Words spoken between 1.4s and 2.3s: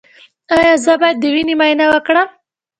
معاینه وکړم؟